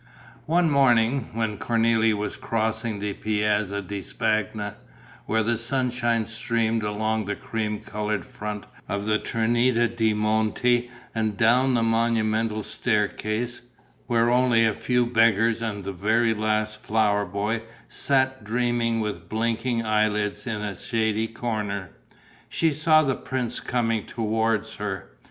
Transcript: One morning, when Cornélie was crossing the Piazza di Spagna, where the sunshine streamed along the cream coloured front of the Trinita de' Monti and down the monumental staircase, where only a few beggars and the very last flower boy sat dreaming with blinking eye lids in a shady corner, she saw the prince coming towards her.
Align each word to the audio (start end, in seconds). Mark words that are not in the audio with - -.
One 0.47 0.67
morning, 0.71 1.29
when 1.33 1.59
Cornélie 1.59 2.15
was 2.15 2.35
crossing 2.35 2.97
the 2.97 3.13
Piazza 3.13 3.83
di 3.83 4.01
Spagna, 4.01 4.73
where 5.27 5.43
the 5.43 5.59
sunshine 5.59 6.25
streamed 6.25 6.81
along 6.81 7.25
the 7.25 7.35
cream 7.35 7.81
coloured 7.81 8.25
front 8.25 8.63
of 8.89 9.05
the 9.05 9.19
Trinita 9.19 9.87
de' 9.87 10.15
Monti 10.15 10.89
and 11.13 11.37
down 11.37 11.75
the 11.75 11.83
monumental 11.83 12.63
staircase, 12.63 13.61
where 14.07 14.31
only 14.31 14.65
a 14.65 14.73
few 14.73 15.05
beggars 15.05 15.61
and 15.61 15.83
the 15.83 15.93
very 15.93 16.33
last 16.33 16.77
flower 16.81 17.23
boy 17.23 17.61
sat 17.87 18.43
dreaming 18.43 19.01
with 19.01 19.29
blinking 19.29 19.85
eye 19.85 20.07
lids 20.07 20.47
in 20.47 20.63
a 20.63 20.75
shady 20.75 21.27
corner, 21.27 21.91
she 22.49 22.73
saw 22.73 23.03
the 23.03 23.13
prince 23.13 23.59
coming 23.59 24.07
towards 24.07 24.77
her. 24.77 25.11